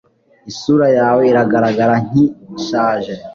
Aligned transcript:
Isura 0.51 0.87
yawe 0.97 1.21
iragaragara 1.31 1.93
nki 2.05 2.23
shaje 2.65 3.13